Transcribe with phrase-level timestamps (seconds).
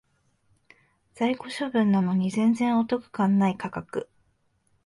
[1.13, 4.09] 在庫処分なのに全然お得感ない価格